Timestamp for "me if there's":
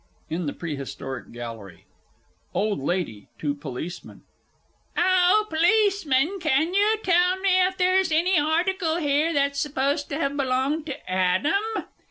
7.39-8.11